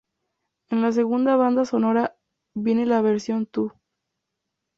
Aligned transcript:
En 0.71 0.81
la 0.81 0.91
segunda 0.93 1.35
banda 1.35 1.63
sonora 1.63 2.17
viene 2.55 2.87
la 2.87 3.03
versión 3.03 3.45
"Too! 3.45 3.71